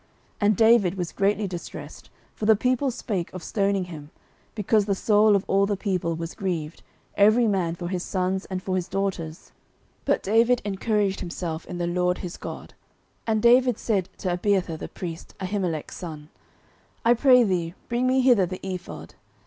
[0.01, 0.09] 09:030:006
[0.41, 4.09] And David was greatly distressed; for the people spake of stoning him,
[4.55, 6.81] because the soul of all the people was grieved,
[7.15, 9.51] every man for his sons and for his daughters:
[10.03, 12.69] but David encouraged himself in the LORD his God.
[13.27, 16.29] 09:030:007 And David said to Abiathar the priest, Ahimelech's son,
[17.05, 19.13] I pray thee, bring me hither the ephod.